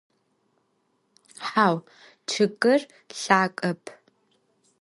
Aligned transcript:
Hau, 1.49 1.75
ççıgır 2.29 2.81
lhagep. 3.17 3.83